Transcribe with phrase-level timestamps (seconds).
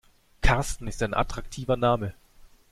[0.41, 2.15] Karsten ist ein attraktiver Name.